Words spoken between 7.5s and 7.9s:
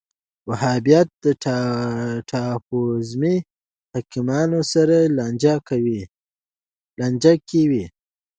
و